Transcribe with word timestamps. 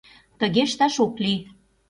Тыге 0.39 0.61
ышташ 0.69 0.95
ок 1.05 1.15
лий. 1.23 1.39